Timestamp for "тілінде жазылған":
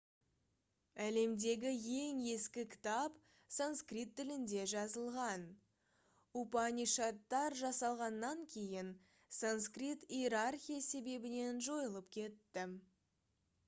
4.21-5.45